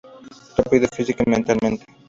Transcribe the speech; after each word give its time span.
Rápido 0.57 0.87
física 0.95 1.23
y 1.27 1.29
mentalmente. 1.29 1.85